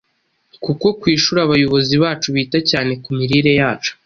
kuko 0.63 0.85
ku 0.99 1.05
ishuri 1.15 1.39
abayobozi 1.45 1.93
bacu 2.03 2.27
bita 2.35 2.59
cyane 2.69 2.91
ku 3.03 3.09
mirire 3.17 3.51
yacu. 3.61 3.91